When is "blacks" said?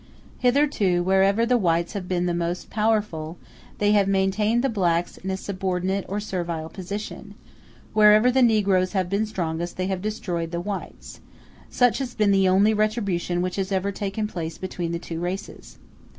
4.67-5.17